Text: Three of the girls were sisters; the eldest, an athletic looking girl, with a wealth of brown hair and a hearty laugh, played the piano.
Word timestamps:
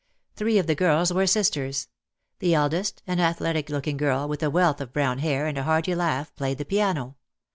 Three 0.35 0.57
of 0.57 0.65
the 0.65 0.73
girls 0.73 1.13
were 1.13 1.27
sisters; 1.27 1.87
the 2.39 2.55
eldest, 2.55 3.03
an 3.05 3.19
athletic 3.19 3.69
looking 3.69 3.97
girl, 3.97 4.27
with 4.27 4.41
a 4.41 4.49
wealth 4.49 4.81
of 4.81 4.91
brown 4.93 5.19
hair 5.19 5.45
and 5.45 5.59
a 5.59 5.63
hearty 5.63 5.93
laugh, 5.93 6.33
played 6.35 6.57
the 6.57 6.65
piano. 6.65 7.17